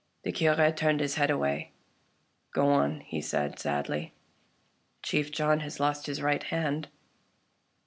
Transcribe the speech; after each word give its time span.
The 0.23 0.31
Cure 0.31 0.71
turned 0.71 0.99
his 0.99 1.13
head 1.13 1.29
away." 1.29 1.73
Go 2.55 2.69
on," 2.69 3.01
he 3.01 3.21
said 3.21 3.59
sadly." 3.59 4.13
Chief 5.03 5.31
John 5.31 5.59
has 5.59 5.79
lost 5.79 6.07
his 6.07 6.23
right 6.23 6.41
hand. 6.41 6.87